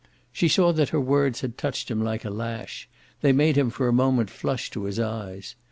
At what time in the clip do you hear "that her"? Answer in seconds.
0.73-0.99